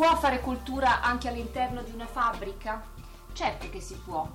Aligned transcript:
Può 0.00 0.16
fare 0.16 0.40
cultura 0.40 1.02
anche 1.02 1.28
all'interno 1.28 1.82
di 1.82 1.92
una 1.92 2.06
fabbrica? 2.06 2.82
Certo 3.34 3.68
che 3.68 3.82
si 3.82 3.96
può. 3.96 4.26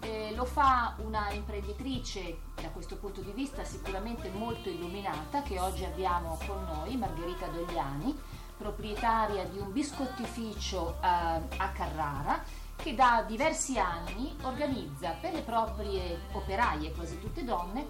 Eh, 0.00 0.32
lo 0.34 0.44
fa 0.44 0.96
una 1.04 1.30
imprenditrice 1.30 2.38
da 2.60 2.68
questo 2.70 2.96
punto 2.96 3.20
di 3.20 3.30
vista 3.30 3.62
sicuramente 3.62 4.28
molto 4.30 4.68
illuminata 4.68 5.42
che 5.42 5.60
oggi 5.60 5.84
abbiamo 5.84 6.36
con 6.44 6.64
noi, 6.64 6.96
Margherita 6.96 7.46
Dogliani, 7.46 8.18
proprietaria 8.58 9.44
di 9.44 9.58
un 9.58 9.70
biscottificio 9.70 10.96
eh, 11.00 11.06
a 11.06 11.68
Carrara 11.72 12.42
che 12.74 12.96
da 12.96 13.22
diversi 13.24 13.78
anni 13.78 14.36
organizza 14.42 15.14
per 15.20 15.32
le 15.32 15.42
proprie 15.42 16.22
operaie, 16.32 16.90
quasi 16.90 17.20
tutte 17.20 17.44
donne, 17.44 17.86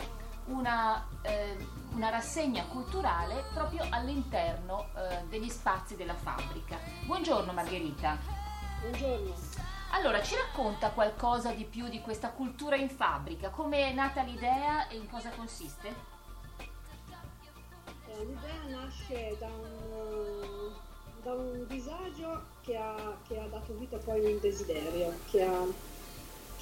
una, 0.47 1.07
eh, 1.23 1.57
una 1.93 2.11
rassegna 2.11 2.65
culturale 2.65 3.45
proprio 3.53 3.87
all'interno 3.91 4.89
eh, 4.97 5.25
degli 5.29 5.48
spazi 5.48 5.97
della 5.97 6.15
fabbrica. 6.15 6.79
Buongiorno 7.07 7.53
Margherita. 7.53 8.19
Buongiorno. 8.80 9.34
Allora, 9.93 10.20
ci 10.23 10.34
racconta 10.34 10.91
qualcosa 10.91 11.53
di 11.53 11.65
più 11.65 11.89
di 11.89 12.01
questa 12.01 12.30
cultura 12.30 12.77
in 12.77 12.89
fabbrica? 12.89 13.48
Come 13.51 13.91
è 13.91 13.93
nata 13.93 14.23
l'idea 14.23 14.89
e 14.89 14.97
in 14.97 15.09
cosa 15.09 15.30
consiste? 15.30 16.12
Eh, 18.09 18.25
l'idea 18.25 18.81
nasce 18.81 19.37
da 19.39 19.47
un, 19.47 20.73
da 21.23 21.33
un 21.33 21.65
disagio 21.69 22.42
che 22.62 22.77
ha, 22.77 23.17
che 23.27 23.39
ha, 23.39 23.47
dato 23.47 23.73
vita 23.75 23.97
poi 23.98 24.27
a 24.27 24.29
un 24.31 24.41
desiderio, 24.41 25.15
che 25.31 25.45
ha 25.45 25.65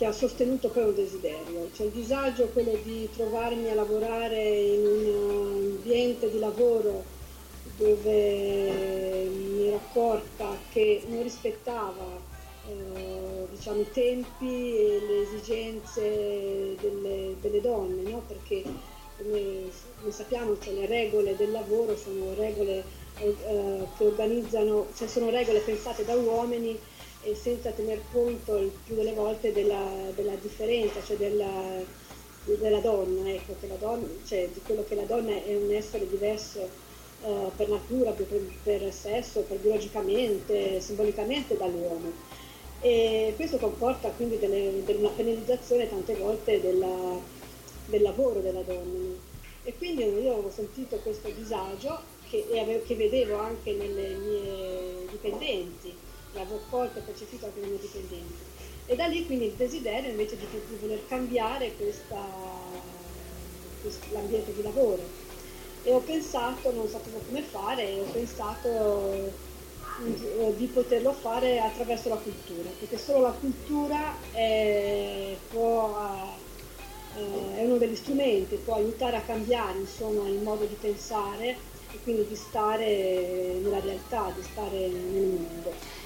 che 0.03 0.09
ha 0.09 0.13
sostenuto 0.13 0.69
poi 0.69 0.83
un 0.83 0.95
desiderio, 0.97 1.71
cioè 1.77 1.87
il 1.87 1.93
disagio 1.93 2.49
quello 2.49 2.77
di 2.83 3.09
trovarmi 3.15 3.71
a 3.71 3.75
lavorare 3.75 4.43
in 4.43 4.85
un 4.85 5.77
ambiente 5.77 6.29
di 6.29 6.41
lavoro 6.41 7.05
dove 7.77 9.29
mi 9.29 9.69
ero 9.69 9.77
accorta 9.77 10.59
che 10.73 11.05
non 11.07 11.23
rispettava 11.23 12.19
eh, 12.67 13.47
diciamo, 13.49 13.83
i 13.83 13.91
tempi 13.93 14.77
e 14.77 15.03
le 15.07 15.23
esigenze 15.23 16.77
delle, 16.81 17.37
delle 17.41 17.61
donne, 17.61 18.03
no? 18.11 18.25
perché 18.27 18.65
come, 19.19 19.71
come 20.01 20.11
sappiamo 20.11 20.59
cioè, 20.59 20.75
le 20.75 20.87
regole 20.87 21.37
del 21.37 21.53
lavoro 21.53 21.97
sono 21.97 22.35
regole 22.35 22.83
eh, 23.19 23.87
che 23.97 24.05
organizzano, 24.05 24.89
cioè 24.97 25.07
sono 25.07 25.31
regole 25.31 25.61
pensate 25.61 26.05
da 26.05 26.17
uomini 26.17 26.77
e 27.23 27.35
senza 27.37 27.71
tener 27.71 28.01
conto 28.11 28.57
il 28.57 28.73
più 28.85 28.97
delle 28.97 29.13
volte 29.13 29.53
della, 29.53 30.11
della 30.15 30.35
differenza, 30.35 31.03
cioè 31.05 31.17
della, 31.17 31.81
della 32.45 32.81
donna, 32.81 33.31
ecco, 33.31 33.55
donna, 33.79 34.07
cioè 34.27 34.49
di 34.53 34.61
quello 34.65 34.85
che 34.87 34.97
la 34.97 35.05
donna 35.05 35.31
è 35.31 35.55
un 35.55 35.71
essere 35.73 36.09
diverso 36.09 36.69
uh, 37.23 37.51
per 37.55 37.69
natura, 37.69 38.11
per, 38.11 38.27
per, 38.63 38.93
sesso, 38.93 39.41
per 39.43 39.59
biologicamente, 39.59 40.81
simbolicamente 40.81 41.57
dall'uomo. 41.57 42.41
E 42.81 43.33
questo 43.37 43.59
comporta 43.59 44.09
quindi 44.09 44.41
delle, 44.41 44.83
una 44.85 45.11
penalizzazione 45.11 45.89
tante 45.89 46.17
volte 46.17 46.61
della, 46.61 47.21
del 47.87 48.03
lavoro 48.03 48.41
della 48.41 48.63
donna. 48.63 49.31
E 49.63 49.77
quindi 49.77 50.03
io 50.03 50.33
ho 50.33 50.51
sentito 50.51 50.97
questo 50.97 51.29
disagio 51.31 52.01
che, 52.29 52.45
che 52.85 52.95
vedevo 52.97 53.37
anche 53.37 53.73
nelle 53.75 54.09
mie 54.17 55.07
dipendenti 55.09 56.11
l'avevo 56.33 56.61
colto 56.71 56.99
e 56.99 57.03
percepito 57.03 57.47
anche 57.47 57.61
nei 57.61 57.71
miei 57.71 57.81
dipendenti. 57.81 58.51
E 58.87 58.97
da 58.97 59.07
lì 59.07 59.25
quindi 59.27 59.47
il 59.47 59.53
desiderio 59.53 60.11
invece 60.11 60.37
di, 60.37 60.47
di 60.51 60.77
voler 60.81 61.07
cambiare 61.07 61.75
questa, 61.77 62.23
questo, 63.81 64.07
l'ambiente 64.13 64.53
di 64.53 64.63
lavoro. 64.63 65.03
E 65.85 65.93
ho 65.93 66.01
pensato, 66.01 66.73
non 66.73 66.89
sapevo 66.89 67.21
come 67.27 67.43
fare, 67.43 68.01
ho 68.01 68.11
pensato 68.11 69.33
eh, 70.05 70.55
di 70.57 70.67
poterlo 70.67 71.13
fare 71.13 71.61
attraverso 71.61 72.09
la 72.09 72.17
cultura, 72.17 72.71
perché 72.79 72.99
solo 72.99 73.21
la 73.21 73.31
cultura 73.31 74.17
è, 74.33 75.37
può, 75.51 76.29
eh, 77.17 77.57
è 77.59 77.65
uno 77.65 77.77
degli 77.79 77.97
strumenti, 77.97 78.57
può 78.57 78.77
aiutare 78.77 79.17
a 79.17 79.21
cambiare 79.21 79.79
insomma, 79.79 80.29
il 80.29 80.41
modo 80.41 80.65
di 80.65 80.77
pensare 80.81 81.57
e 81.93 81.99
quindi 82.03 82.27
di 82.27 82.37
stare 82.37 83.59
nella 83.63 83.81
realtà, 83.81 84.33
di 84.35 84.43
stare 84.43 84.89
nel 84.89 85.25
mondo. 85.25 86.01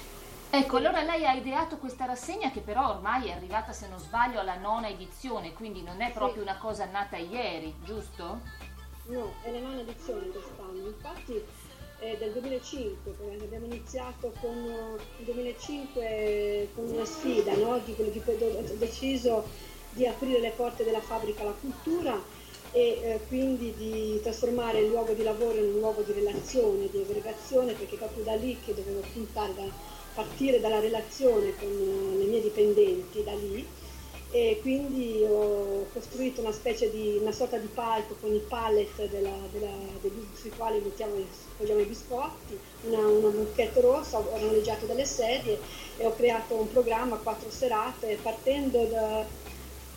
Ecco, 0.57 0.77
allora 0.77 1.03
lei 1.03 1.23
ha 1.23 1.33
ideato 1.33 1.77
questa 1.77 2.05
rassegna 2.05 2.49
che 2.49 2.61
però 2.61 2.89
ormai 2.89 3.27
è 3.27 3.31
arrivata, 3.31 3.73
se 3.73 3.87
non 3.87 3.99
sbaglio, 3.99 4.39
alla 4.39 4.57
nona 4.57 4.89
edizione, 4.89 5.53
quindi 5.53 5.83
non 5.83 6.01
è 6.01 6.11
proprio 6.11 6.41
una 6.41 6.57
cosa 6.57 6.85
nata 6.85 7.15
ieri, 7.15 7.75
giusto? 7.83 8.41
No, 9.05 9.35
è 9.43 9.51
la 9.51 9.59
nona 9.59 9.81
edizione 9.81 10.25
quest'anno, 10.29 10.87
infatti 10.87 11.39
è 11.99 12.17
del 12.17 12.31
2005, 12.31 13.13
abbiamo 13.39 13.65
iniziato 13.65 14.33
con 14.41 14.97
il 15.19 15.25
2005 15.25 16.69
con 16.73 16.89
una 16.89 17.05
sfida, 17.05 17.55
no? 17.55 17.77
di, 17.77 17.93
di, 17.95 18.23
ho 18.25 18.77
deciso 18.77 19.47
di 19.91 20.07
aprire 20.07 20.39
le 20.39 20.53
porte 20.55 20.83
della 20.83 21.01
fabbrica 21.01 21.43
alla 21.43 21.51
cultura 21.51 22.19
e 22.71 22.99
eh, 23.01 23.19
quindi 23.27 23.73
di 23.77 24.19
trasformare 24.21 24.79
il 24.79 24.87
luogo 24.89 25.13
di 25.13 25.23
lavoro 25.23 25.57
in 25.57 25.73
un 25.73 25.79
luogo 25.79 26.01
di 26.01 26.11
relazione, 26.13 26.89
di 26.91 26.99
aggregazione, 26.99 27.73
perché 27.73 27.95
è 27.95 27.97
proprio 27.97 28.23
da 28.23 28.35
lì 28.35 28.57
che 28.63 28.73
dovevo 28.73 29.01
puntare 29.13 29.53
da, 29.53 29.63
partire 30.13 30.59
dalla 30.59 30.79
relazione 30.79 31.55
con 31.57 31.69
eh, 31.69 32.17
le 32.17 32.25
mie 32.25 32.41
dipendenti 32.41 33.23
da 33.23 33.33
lì. 33.33 33.65
E 34.29 34.59
quindi 34.61 35.23
ho 35.23 35.85
costruito 35.93 36.41
una 36.41 36.51
specie 36.51 36.91
di 36.91 37.17
una 37.21 37.31
sorta 37.31 37.57
di 37.57 37.67
palco 37.67 38.17
con 38.19 38.33
i 38.33 38.43
pallet 38.45 39.07
della, 39.07 39.31
della, 39.53 39.71
sui 40.33 40.49
quali 40.49 40.81
mettiamo, 40.81 41.15
i 41.15 41.85
biscotti, 41.85 42.59
una, 42.87 43.07
una 43.07 43.29
mucchetta 43.29 43.79
rossa, 43.79 44.17
ho 44.17 44.37
noleggiato 44.41 44.85
delle 44.85 45.05
sedie 45.05 45.57
e 45.95 46.05
ho 46.05 46.13
creato 46.13 46.55
un 46.55 46.69
programma 46.69 47.15
quattro 47.15 47.49
serate 47.49 48.19
partendo 48.21 48.83
da, 48.83 49.25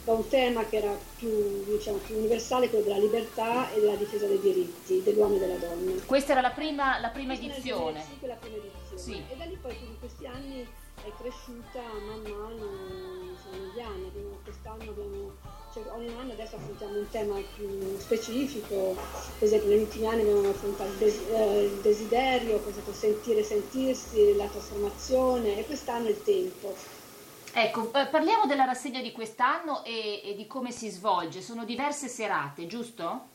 da 0.04 0.12
un 0.12 0.26
tema 0.28 0.64
che 0.64 0.76
era 0.76 0.96
più, 1.16 1.64
diciamo, 1.64 1.98
più, 1.98 2.16
universale, 2.16 2.68
quello 2.68 2.84
della 2.84 2.98
libertà 2.98 3.70
e 3.70 3.80
della 3.80 3.96
difesa 3.96 4.26
dei 4.26 4.40
diritti 4.40 5.02
dell'uomo 5.02 5.36
e 5.36 5.38
della 5.38 5.56
donna. 5.56 5.92
Questa 6.06 6.32
era 6.32 6.40
la 6.40 6.50
prima, 6.50 6.98
la 6.98 7.08
prima 7.08 7.34
edizione. 7.34 8.02
Sì, 8.02 8.26
la 8.26 8.34
prima 8.34 8.56
edizione. 8.56 9.00
Sì. 9.00 9.22
E 9.30 9.36
da 9.36 9.44
lì 9.44 9.58
poi 9.60 9.76
in 9.76 9.98
questi 9.98 10.26
anni 10.26 10.66
è 11.02 11.10
cresciuta 11.18 11.80
man 12.06 12.20
mano 12.22 13.30
insomma, 13.30 13.56
negli 13.56 13.80
anni. 13.80 14.06
Abbiamo, 14.06 14.38
quest'anno 14.42 14.90
abbiamo, 14.90 15.32
cioè, 15.72 15.82
ogni 15.92 16.14
anno 16.14 16.32
adesso 16.32 16.56
affrontiamo 16.56 16.98
un 16.98 17.08
tema 17.10 17.38
più 17.54 17.98
specifico, 17.98 18.96
per 19.38 19.48
esempio 19.48 19.68
negli 19.68 19.82
ultimi 19.82 20.06
anni 20.06 20.22
abbiamo 20.22 20.48
affrontato 20.48 20.90
il, 20.90 20.96
des- 20.96 21.20
eh, 21.30 21.62
il 21.64 21.80
desiderio, 21.82 22.58
per 22.58 22.70
esempio 22.70 22.92
sentire, 22.94 23.42
sentirsi, 23.42 24.34
la 24.34 24.46
trasformazione 24.46 25.58
e 25.58 25.64
quest'anno 25.66 26.08
il 26.08 26.22
tempo 26.22 26.74
Ecco, 27.52 27.92
eh, 27.94 28.06
parliamo 28.06 28.46
della 28.46 28.64
rassegna 28.64 29.02
di 29.02 29.10
quest'anno 29.10 29.84
e, 29.84 30.20
e, 30.24 30.34
di 30.36 30.46
come 30.46 30.70
si 30.70 30.88
svolge. 30.88 31.42
Sono 31.42 31.64
diverse 31.64 32.06
serate, 32.06 32.66
giusto? 32.66 33.28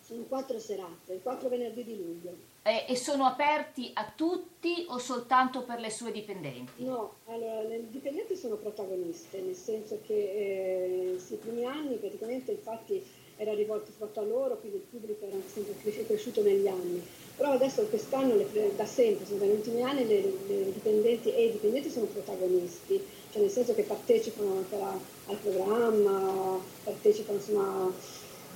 Sono 0.00 0.22
quattro 0.28 0.58
serate, 0.58 1.14
il 1.14 1.20
4 1.22 1.48
venerdì 1.48 1.84
di 1.84 1.96
luglio. 1.96 2.48
Eh, 2.62 2.84
e 2.88 2.96
sono 2.96 3.24
aperti 3.24 3.90
a 3.94 4.12
tutti 4.14 4.84
o 4.88 4.98
soltanto 4.98 5.62
per 5.62 5.80
le 5.80 5.90
sue 5.90 6.12
dipendenti? 6.12 6.84
No, 6.84 7.14
allora 7.26 7.62
le 7.62 7.88
dipendenti 7.90 8.36
sono 8.36 8.56
protagoniste, 8.56 9.40
nel 9.40 9.54
senso 9.54 10.00
che 10.06 10.14
eh, 10.14 11.18
sì, 11.18 11.34
i 11.34 11.38
primi 11.38 11.64
anni 11.64 11.96
praticamente 11.96 12.52
infatti 12.52 13.02
era 13.36 13.54
rivolto 13.54 13.90
soprattutto 13.90 14.20
a 14.20 14.24
loro, 14.24 14.58
quindi 14.58 14.76
il 14.76 14.82
pubblico 14.82 15.24
era 15.24 15.36
sempre 15.52 16.04
cresciuto 16.04 16.42
negli 16.42 16.68
anni. 16.68 17.02
Però 17.40 17.52
adesso 17.52 17.86
quest'anno, 17.86 18.34
le, 18.34 18.72
da 18.76 18.84
sempre, 18.84 19.24
negli 19.38 19.52
ultimi 19.52 19.82
anni, 19.82 20.06
le, 20.06 20.20
le, 20.46 20.72
dipendenti 20.74 21.32
e 21.34 21.46
i 21.46 21.52
dipendenti 21.52 21.88
sono 21.88 22.04
protagonisti, 22.04 23.02
cioè 23.32 23.40
nel 23.40 23.50
senso 23.50 23.74
che 23.74 23.82
partecipano 23.84 24.56
anche 24.58 24.76
la, 24.76 24.94
al 25.28 25.36
programma, 25.36 26.60
partecipano 26.84 27.38
insomma, 27.38 27.90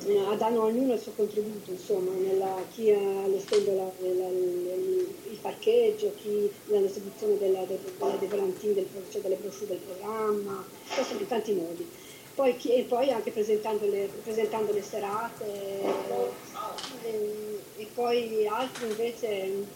eh, 0.05 0.37
danno 0.37 0.65
ognuno 0.65 0.93
il 0.93 1.01
suo 1.01 1.13
contributo, 1.17 1.71
insomma, 1.71 2.13
nella, 2.13 2.63
chi 2.75 2.91
allestendo 2.91 3.75
la, 3.75 3.91
la, 4.01 4.29
il 4.29 5.39
parcheggio, 5.41 6.13
chi 6.17 6.51
nell'esecuzione 6.67 7.39
della, 7.39 7.65
della, 7.65 8.17
dei 8.19 8.29
volantini, 8.29 8.75
del, 8.75 8.89
cioè 9.09 9.23
delle 9.23 9.37
brochure 9.37 9.67
del 9.67 9.79
programma, 9.79 10.63
questo 10.95 11.15
in 11.19 11.27
tanti 11.27 11.53
modi 11.55 11.89
poi, 12.35 12.57
e 12.63 12.83
poi 12.83 13.11
anche 13.11 13.31
presentando 13.31 13.89
le, 13.89 14.11
presentando 14.23 14.73
le 14.73 14.83
serate 14.83 15.45
e, 17.03 17.61
e, 17.77 17.89
poi 17.95 18.47
altri 18.47 18.89
invece 18.89 19.67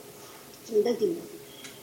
sono 0.65 0.83
tanti 0.83 1.07
modi. 1.07 1.37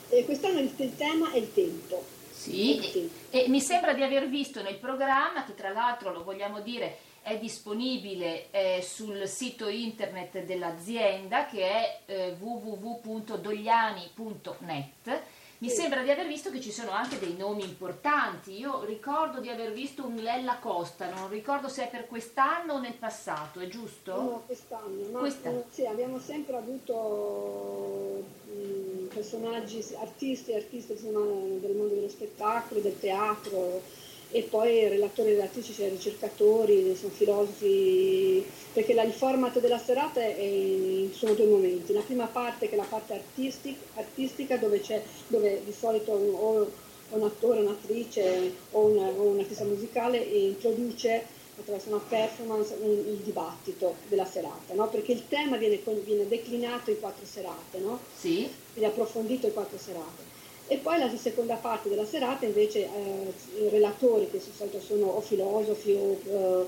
E 0.08 0.24
quest'anno 0.24 0.60
il, 0.60 0.72
il 0.76 0.96
tema 0.96 1.32
è 1.32 1.38
il 1.38 1.52
tempo. 1.52 2.04
Sì, 2.30 2.78
e, 2.78 3.10
e 3.30 3.48
mi 3.48 3.60
sembra 3.60 3.94
di 3.94 4.02
aver 4.02 4.28
visto 4.28 4.62
nel 4.62 4.76
programma, 4.76 5.44
che 5.44 5.54
tra 5.54 5.70
l'altro 5.70 6.12
lo 6.12 6.22
vogliamo 6.22 6.60
dire 6.60 6.98
è 7.26 7.38
disponibile 7.38 8.52
eh, 8.52 8.86
sul 8.88 9.26
sito 9.26 9.66
internet 9.66 10.44
dell'azienda 10.44 11.46
che 11.46 11.68
è 11.68 11.98
eh, 12.06 12.36
www.dogliani.net 12.38 15.22
mi 15.58 15.70
sembra 15.70 16.02
di 16.02 16.10
aver 16.10 16.26
visto 16.26 16.50
che 16.50 16.60
ci 16.60 16.70
sono 16.70 16.90
anche 16.90 17.18
dei 17.18 17.34
nomi 17.34 17.64
importanti. 17.64 18.58
Io 18.58 18.84
ricordo 18.84 19.40
di 19.40 19.48
aver 19.48 19.72
visto 19.72 20.04
un 20.04 20.16
Lella 20.16 20.58
Costa, 20.58 21.08
non 21.08 21.28
ricordo 21.28 21.68
se 21.68 21.84
è 21.84 21.88
per 21.88 22.06
quest'anno 22.06 22.74
o 22.74 22.78
nel 22.78 22.94
passato, 22.94 23.60
è 23.60 23.68
giusto? 23.68 24.12
No, 24.14 24.42
quest'anno. 24.44 25.08
No, 25.10 25.18
quest'anno. 25.20 25.64
Sì, 25.70 25.86
abbiamo 25.86 26.18
sempre 26.18 26.56
avuto 26.56 28.24
mh, 28.44 29.06
personaggi, 29.14 29.82
artisti 29.98 30.50
e 30.50 30.56
artiste 30.56 30.92
insomma, 30.92 31.20
del 31.58 31.74
mondo 31.74 31.94
dello 31.94 32.08
spettacolo, 32.08 32.80
del 32.80 32.98
teatro 32.98 33.82
e 34.30 34.42
poi 34.42 34.88
relatori 34.88 35.30
e 35.30 35.32
relatrici, 35.34 35.72
cioè 35.72 35.88
ricercatori, 35.88 36.96
sono 36.96 37.12
filosofi, 37.12 38.44
perché 38.72 38.92
la, 38.92 39.04
il 39.04 39.12
format 39.12 39.58
della 39.60 39.78
serata 39.78 40.20
è, 40.20 41.08
sono 41.12 41.34
due 41.34 41.46
momenti. 41.46 41.92
La 41.92 42.00
prima 42.00 42.26
parte 42.26 42.68
che 42.68 42.74
è 42.74 42.76
la 42.76 42.86
parte 42.88 43.14
artistic, 43.14 43.76
artistica 43.94 44.56
dove, 44.56 44.82
dove 45.28 45.62
di 45.64 45.72
solito 45.72 46.12
o 46.12 46.70
un 47.10 47.22
attore, 47.22 47.60
un'attrice 47.60 48.52
o, 48.72 48.86
una, 48.86 49.08
o 49.08 49.22
un 49.22 49.38
artista 49.38 49.64
musicale 49.64 50.18
introduce 50.18 51.34
attraverso 51.58 51.88
una 51.88 52.02
performance 52.06 52.76
un, 52.80 52.90
il 52.90 53.20
dibattito 53.24 53.96
della 54.08 54.26
serata, 54.26 54.74
no? 54.74 54.88
perché 54.88 55.12
il 55.12 55.26
tema 55.28 55.56
viene, 55.56 55.80
viene, 56.04 56.28
declinato 56.28 56.90
in 56.90 57.00
quattro 57.00 57.24
serate, 57.24 57.78
no? 57.78 58.00
sì. 58.14 58.48
viene 58.74 58.90
approfondito 58.90 59.46
in 59.46 59.52
quattro 59.52 59.78
serate. 59.78 60.34
E 60.68 60.78
poi 60.78 60.98
la 60.98 61.08
seconda 61.16 61.54
parte 61.54 61.88
della 61.88 62.04
serata 62.04 62.44
invece 62.44 62.80
eh, 62.80 63.68
relatori 63.70 64.28
che 64.30 64.40
solito 64.40 64.80
sono 64.80 65.06
o 65.06 65.20
filosofi 65.20 65.92
o 65.92 66.18
eh, 66.24 66.66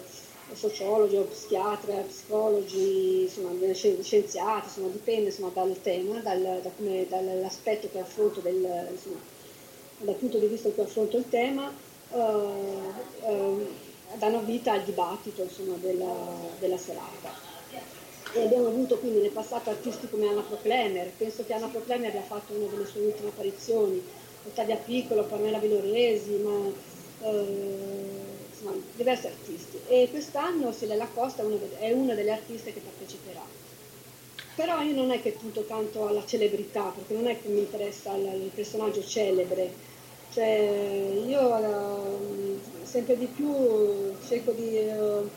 sociologi 0.55 1.17
o 1.17 1.25
psichiatri, 1.25 1.93
psicologi, 2.07 3.23
insomma, 3.23 3.51
scienziati, 3.73 4.67
insomma, 4.67 4.89
dipende 4.89 5.31
insomma, 5.31 5.51
dal 5.53 5.77
tema, 5.83 6.21
dal, 6.21 6.61
da 6.63 6.71
come, 6.77 7.07
dall'aspetto 7.09 7.89
che 7.91 7.99
affronto, 7.99 8.41
del, 8.41 8.89
insomma, 8.91 9.19
dal 9.99 10.15
punto 10.15 10.39
di 10.39 10.47
vista 10.47 10.71
che 10.71 10.81
affronto 10.81 11.17
il 11.17 11.29
tema, 11.29 11.73
eh, 12.13 12.17
eh 13.27 13.87
danno 14.17 14.41
vita 14.41 14.73
al 14.73 14.85
dibattito 14.85 15.47
della, 15.81 16.15
della, 16.59 16.79
serata. 16.79 17.48
E 18.39 18.45
abbiamo 18.45 18.69
avuto 18.69 18.99
quindi 18.99 19.19
nel 19.19 19.33
passato 19.33 19.71
artisti 19.71 20.09
come 20.09 20.29
Anna 20.29 20.43
Proclemer, 20.43 21.11
penso 21.17 21.45
che 21.45 21.55
Anna 21.55 21.67
Proclemer 21.67 22.09
abbia 22.09 22.23
fatto 22.23 22.53
una 22.53 22.69
delle 22.69 22.87
sue 22.87 23.01
ultime 23.01 23.31
apparizioni, 23.31 24.01
Ottavia 24.47 24.77
Piccolo, 24.77 25.25
Pamela 25.25 25.59
Viloresi, 25.59 26.37
ma 26.37 26.71
eh, 27.23 27.47
insomma, 28.49 28.77
diversi 28.95 29.27
artisti. 29.27 29.81
E 29.89 30.07
quest'anno 30.09 30.71
Silella 30.71 31.09
Costa 31.13 31.43
è 31.81 31.91
una 31.91 32.15
delle 32.15 32.31
artiste 32.31 32.73
che 32.73 32.79
parteciperà. 32.79 33.43
Però 34.55 34.83
io 34.83 34.95
non 34.95 35.11
è 35.11 35.21
che 35.21 35.33
punto 35.33 35.65
tanto 35.65 36.07
alla 36.07 36.25
celebrità, 36.25 36.93
perché 36.95 37.15
non 37.15 37.27
è 37.27 37.43
che 37.43 37.49
mi 37.49 37.59
interessa 37.59 38.15
il 38.15 38.53
personaggio 38.55 39.05
celebre, 39.05 39.69
cioè, 40.33 41.25
io 41.27 41.41
uh, 41.41 42.61
sempre 42.85 43.19
di 43.19 43.27
più 43.27 44.15
cerco 44.29 44.53
di 44.53 44.77
uh, 44.77 45.29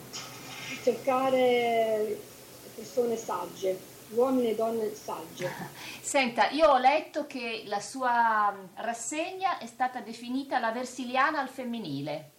cercare 0.83 2.29
persone 2.81 3.15
sagge, 3.15 3.77
uomini 4.09 4.49
e 4.49 4.55
donne 4.55 4.93
sagge. 4.95 5.47
Senta, 6.01 6.49
io 6.49 6.69
ho 6.69 6.77
letto 6.79 7.27
che 7.27 7.63
la 7.67 7.79
sua 7.79 8.53
rassegna 8.75 9.59
è 9.59 9.67
stata 9.67 10.01
definita 10.01 10.59
la 10.59 10.71
versiliana 10.71 11.39
al 11.39 11.47
femminile. 11.47 12.31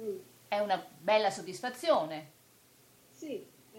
Mm. 0.00 0.16
È 0.48 0.58
una 0.58 0.84
bella 0.98 1.30
soddisfazione. 1.30 2.32
Sì, 3.16 3.44
è 3.72 3.78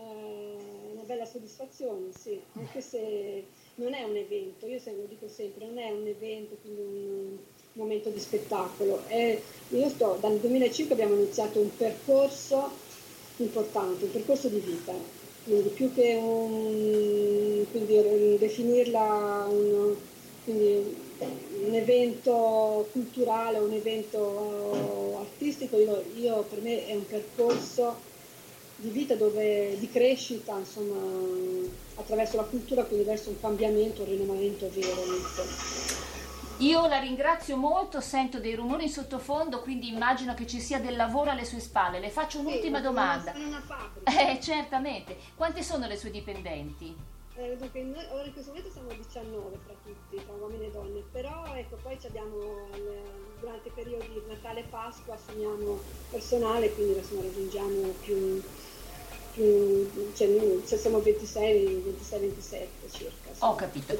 una 0.94 1.04
bella 1.04 1.26
soddisfazione, 1.26 2.12
sì, 2.18 2.42
anche 2.54 2.80
se 2.82 3.46
non 3.76 3.94
è 3.94 4.04
un 4.04 4.16
evento, 4.16 4.66
io 4.66 4.80
lo 4.86 5.06
dico 5.08 5.28
sempre, 5.28 5.66
non 5.66 5.78
è 5.78 5.92
un 5.92 6.08
evento, 6.08 6.56
quindi 6.62 6.82
un 6.82 7.38
momento 7.74 8.10
di 8.10 8.20
spettacolo. 8.20 9.04
E 9.08 9.42
io 9.70 9.90
sto, 9.90 10.18
dal 10.22 10.40
2005 10.40 10.96
abbiamo 10.96 11.16
iniziato 11.16 11.60
un 11.60 11.76
percorso 11.76 12.72
importante, 13.38 14.06
un 14.06 14.12
percorso 14.12 14.48
di 14.48 14.60
vita, 14.60 14.94
quindi 15.46 15.70
più 15.70 15.94
che 15.94 16.16
un, 16.16 17.66
quindi 17.70 18.38
definirla 18.40 19.46
un, 19.48 19.96
quindi 20.44 20.98
un, 21.20 21.74
evento 21.74 22.88
culturale, 22.92 23.60
un 23.60 23.72
evento 23.72 25.18
artistico, 25.20 25.78
io, 25.78 26.04
io, 26.16 26.44
per 26.50 26.62
me 26.62 26.88
è 26.88 26.96
un 26.96 27.06
percorso 27.06 27.96
di 28.78 28.90
vita 28.90 29.16
dove, 29.16 29.78
di 29.78 29.90
crescita, 29.90 30.58
insomma, 30.58 31.00
attraverso 31.96 32.38
la 32.38 32.44
cultura, 32.44 32.84
quindi 32.84 33.06
verso 33.06 33.30
un 33.30 33.40
cambiamento, 33.40 34.02
un 34.02 34.10
rinnovamento 34.10 34.68
vero. 34.74 36.05
Io 36.60 36.88
la 36.88 37.00
ringrazio 37.00 37.58
molto, 37.58 38.00
sento 38.00 38.40
dei 38.40 38.56
rumori 38.56 38.84
in 38.84 38.90
sottofondo, 38.90 39.60
quindi 39.62 39.90
immagino 39.90 40.34
che 40.34 40.48
ci 40.48 40.62
sia 40.62 40.80
del 40.80 40.96
lavoro 40.96 41.32
alle 41.32 41.44
sue 41.44 41.60
spalle. 41.60 42.00
Le 42.00 42.10
faccio 42.10 42.40
un'ultima 42.40 42.78
sì, 42.78 42.84
domanda. 42.84 43.34
È 43.34 43.44
una 43.44 43.62
fabbrica. 43.62 44.04
Eh, 44.32 44.40
certamente. 44.40 45.18
Quante 45.36 45.62
sono 45.64 45.86
le 45.86 45.98
sue 45.98 46.12
dipendenti? 46.12 46.96
Eh, 47.36 47.58
dunque, 47.58 47.82
noi, 47.82 48.06
ora 48.12 48.24
in 48.24 48.32
questo 48.32 48.52
momento 48.52 48.72
siamo 48.72 48.88
19 48.94 49.58
fra 49.66 49.74
tutti, 49.84 50.24
tra 50.24 50.34
uomini 50.40 50.68
e 50.68 50.72
donne, 50.72 51.04
però 51.12 51.44
ecco, 51.54 51.78
poi 51.82 51.98
abbiamo 52.06 52.70
al, 52.72 53.02
durante 53.42 53.68
i 53.68 53.72
periodi 53.72 54.24
Natale 54.28 54.62
e 54.62 54.64
Pasqua 54.64 55.16
assumiamo 55.16 55.78
personale, 56.10 56.74
quindi 56.74 56.94
adesso 56.94 57.22
raggiungiamo 57.22 57.94
più, 58.00 58.42
più 59.34 59.92
cioè, 60.16 60.78
siamo 60.78 61.02
26, 61.02 61.82
26, 61.82 62.20
27 62.20 62.90
circa. 62.90 63.30
Ho 63.40 63.56
capito. 63.56 63.94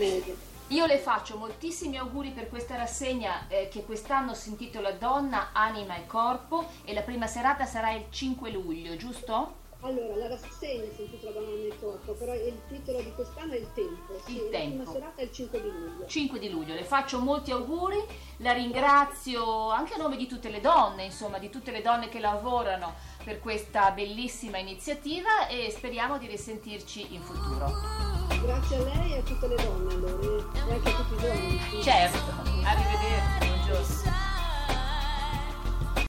Io 0.70 0.88
le 0.88 0.98
faccio 0.98 1.38
moltissimi 1.38 1.96
auguri 1.96 2.32
per 2.32 2.50
questa 2.50 2.76
rassegna 2.76 3.48
eh, 3.50 3.68
che 3.68 3.86
quest'anno 3.86 4.34
si 4.34 4.50
intitola 4.50 4.94
Donna, 4.94 5.50
Anima 5.54 5.96
e 5.96 6.08
Corpo 6.08 6.66
e 6.84 6.94
la 6.96 7.02
prima 7.02 7.28
serata 7.28 7.66
sarà 7.66 7.92
il 7.92 8.06
5 8.10 8.50
luglio, 8.50 8.96
giusto? 8.96 9.64
Allora, 9.82 10.16
la 10.16 10.28
rassegna 10.28 10.92
si 10.96 11.04
intitola 11.04 11.34
Donna, 11.34 11.52
Anima 11.52 11.72
e 11.72 11.80
Corpo, 11.80 12.14
però 12.14 12.34
il 12.34 12.60
titolo 12.68 13.00
di 13.00 13.14
quest'anno 13.14 13.54
è 13.54 13.58
il 13.58 13.72
tempo. 13.76 14.20
Sì, 14.26 14.38
il 14.38 14.50
tempo. 14.50 14.78
La 14.78 14.84
prima 14.84 14.92
serata 14.92 15.22
è 15.22 15.24
il 15.26 15.32
5 15.32 15.62
di 15.62 15.70
luglio. 15.70 16.06
5 16.08 16.40
di 16.40 16.50
luglio, 16.50 16.74
le 16.74 16.84
faccio 16.84 17.20
molti 17.20 17.52
auguri, 17.52 18.04
la 18.38 18.54
ringrazio 18.54 19.70
anche 19.70 19.94
a 19.94 19.98
nome 19.98 20.18
di 20.18 20.26
tutte 20.26 20.50
le 20.50 20.62
donne, 20.62 21.04
insomma, 21.04 21.38
di 21.38 21.52
tutte 21.52 21.70
le 21.70 21.84
donne 21.84 22.10
che 22.10 22.20
lavorano 22.20 22.96
per 23.24 23.40
questa 23.40 23.92
bellissima 23.92 24.58
iniziativa 24.58 25.46
e 25.48 25.70
speriamo 25.70 26.18
di 26.18 26.26
risentirci 26.26 27.14
in 27.14 27.22
futuro. 27.22 28.35
Grazie 28.46 28.76
a 28.76 28.80
lei 28.84 29.14
e 29.14 29.18
a 29.18 29.22
tutte 29.22 29.48
le 29.48 29.56
donne 29.56 29.94
allora, 29.94 30.44
e 30.54 30.72
anche 30.72 30.90
a 30.90 30.94
tutti 30.94 31.14
i 31.14 31.18
giovani. 31.18 31.82
Certo, 31.82 32.20
arrivederci, 32.64 33.48
buongiorno. 33.48 34.15